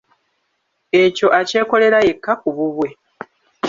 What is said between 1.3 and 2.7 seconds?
akyekolera yekka ku